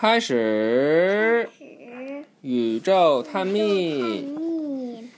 [0.00, 5.08] 开始始宇宙探探秘。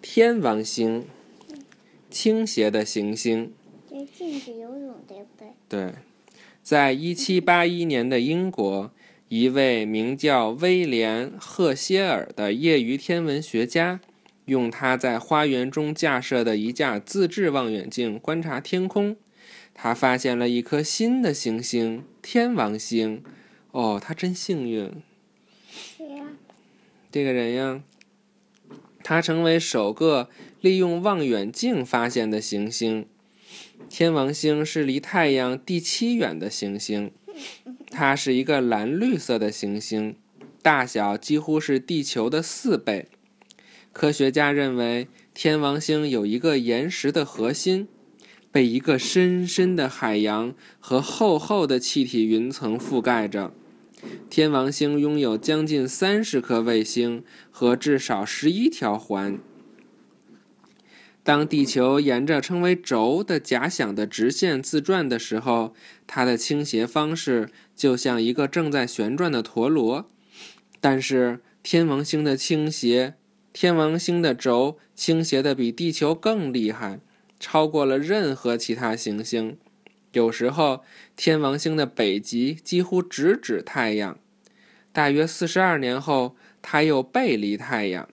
[0.00, 1.04] 天王星，
[2.08, 3.52] 倾斜的行星。
[3.90, 5.48] 这禁止游泳，对不对？
[5.68, 5.94] 对，
[6.62, 8.92] 在一七八一年的英国，
[9.28, 13.98] 一位名叫威廉·赫歇尔的业余天文学家，
[14.44, 19.16] 用他在花园中架设的一架自制望远镜观察天空，
[19.74, 23.22] 他发现了一颗新的行星——天王星。
[23.72, 25.02] 哦，他真幸运！
[27.10, 27.82] 这个人呀，
[29.02, 30.30] 他成为首个
[30.60, 33.06] 利用望远镜发现的行星。
[33.88, 37.10] 天王星是离太阳第七远的行星，
[37.90, 40.16] 它是一个蓝绿色的行星，
[40.62, 43.08] 大小几乎是地球的四倍。
[43.92, 47.88] 科学家认为，天王星有一个岩石的核心，
[48.54, 53.52] 被一个深深的海洋和厚厚的气体云层覆盖着。
[54.30, 59.40] 天王星拥有将近三十颗卫星和至少十一条环。
[61.24, 65.74] 当地球沿着称为轴的假想的直线自转的时候，
[66.06, 70.08] 它的倾斜方式就像一个正在旋转的陀螺。
[70.80, 73.14] 但是天王星的倾斜，
[73.52, 77.00] 天王星的轴倾斜的比地球更厉害，
[77.44, 79.58] 超过了任何其他行星。
[80.12, 80.82] 有时候，
[81.14, 84.18] 天王星的北极几乎直指太阳。
[84.94, 88.08] 大约四十二年后，它又背离太阳。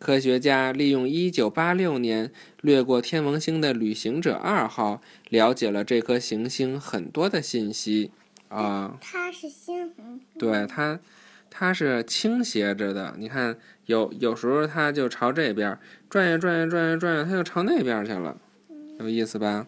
[0.00, 8.10] 科学家利用1986年掠过天王星的旅行者二号，了解了这颗行星很多的信息。
[8.48, 10.98] 啊、它是星，嗯对它，
[11.48, 13.14] 它是倾斜着的。
[13.18, 15.78] 你看，有有时候它就朝这边
[16.10, 18.36] 转呀转呀转呀转呀，它就朝那边去了，
[18.98, 19.66] 有意思吧？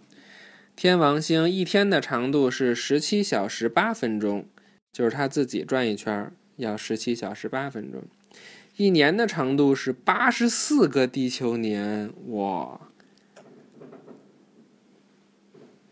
[0.74, 4.46] 天王星一天的长度是十七小时八分钟，
[4.92, 8.02] 就是它自己转一圈要十七小时八分钟。
[8.76, 12.80] 一年的长度是八十四个地球年，哇！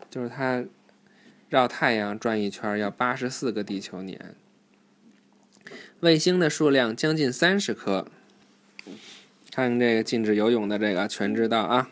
[0.09, 0.65] 就是它
[1.49, 4.35] 绕太阳转一圈要八十四个地球年。
[5.99, 8.07] 卫星的数量将近三十颗。
[9.51, 11.91] 看这个禁止游泳的这个全知道啊。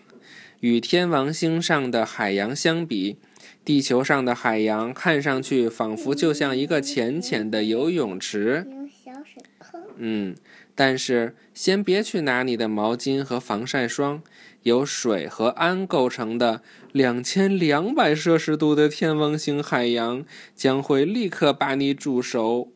[0.60, 3.18] 与天王星上的海洋相比，
[3.64, 8.66] 地球上的海洋看上去仿佛就像一个浅浅的游泳池。
[8.70, 10.36] 有小水坑，嗯，
[10.74, 14.24] 但是先别去拿你的毛巾和防晒霜，
[14.64, 20.26] 由水和氨构成的两千两百摄氏度的天王星海洋
[20.56, 22.72] 将会立刻把你煮熟。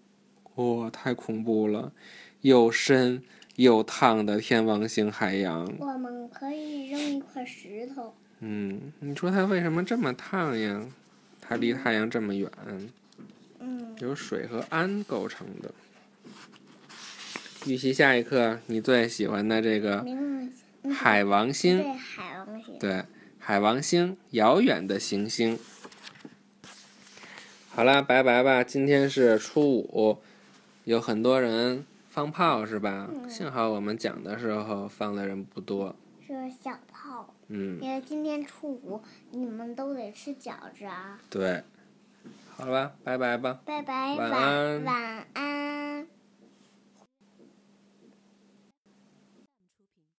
[0.56, 1.94] 哇、太恐怖了！
[2.42, 3.24] 又深
[3.56, 5.72] 又烫的天王星海洋。
[5.80, 8.16] 我们可以扔一块石头。
[8.40, 10.86] 嗯，你说它为什么这么烫呀？
[11.40, 12.50] 它离太阳这么远，
[13.60, 15.74] 嗯，由水和氨构成的。
[17.66, 20.06] 预习下一课，你最喜欢的这个
[20.92, 23.04] 海王星，对海王星，对，
[23.38, 25.60] 海王星，遥远的行星。
[27.70, 28.64] 好啦，拜拜吧。
[28.64, 30.18] 今天是初五，
[30.86, 33.08] 有很多人放炮是吧？
[33.10, 35.96] 嗯幸好我们讲的时候放的人不多。
[36.28, 37.34] 是小炮。
[37.48, 39.02] 嗯，因为今天初五，
[39.32, 41.18] 你们都得吃饺子啊！
[41.30, 41.64] 对。
[42.58, 43.60] 好了吧，拜拜吧。
[43.66, 45.61] 拜拜，晚晚安晚安。